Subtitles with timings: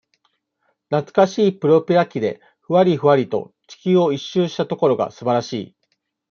[0.89, 5.75] なつかしいプロペラ機で、ふわりふわりと、地球を一周したところがすばらしい。